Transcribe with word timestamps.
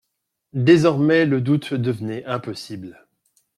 Désormais 0.53 1.27
le 1.27 1.41
doute 1.41 1.75
devenait 1.75 2.25
impossible. 2.25 3.05